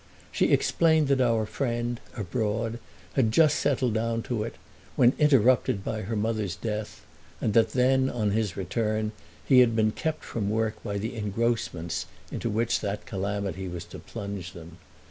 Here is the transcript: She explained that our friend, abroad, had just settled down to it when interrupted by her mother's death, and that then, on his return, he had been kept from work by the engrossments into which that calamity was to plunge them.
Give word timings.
She 0.31 0.47
explained 0.47 1.09
that 1.09 1.21
our 1.21 1.45
friend, 1.45 1.99
abroad, 2.17 2.79
had 3.13 3.31
just 3.31 3.59
settled 3.59 3.93
down 3.93 4.23
to 4.23 4.41
it 4.43 4.55
when 4.95 5.13
interrupted 5.19 5.83
by 5.83 6.01
her 6.01 6.15
mother's 6.15 6.55
death, 6.55 7.05
and 7.39 7.53
that 7.53 7.73
then, 7.73 8.09
on 8.09 8.31
his 8.31 8.57
return, 8.57 9.11
he 9.45 9.59
had 9.59 9.75
been 9.75 9.91
kept 9.91 10.23
from 10.23 10.49
work 10.49 10.81
by 10.83 10.97
the 10.97 11.15
engrossments 11.15 12.07
into 12.31 12.49
which 12.49 12.79
that 12.79 13.05
calamity 13.05 13.67
was 13.67 13.85
to 13.93 13.99
plunge 13.99 14.53
them. 14.53 14.77